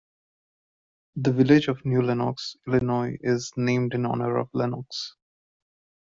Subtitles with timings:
[1.15, 5.13] The village of New Lenox, Illinois is named in honor of Lenox.